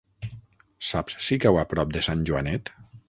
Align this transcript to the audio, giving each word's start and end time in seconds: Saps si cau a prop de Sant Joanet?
Saps 0.91 1.17
si 1.25 1.37
cau 1.45 1.59
a 1.61 1.67
prop 1.75 1.93
de 1.97 2.03
Sant 2.09 2.25
Joanet? 2.31 2.75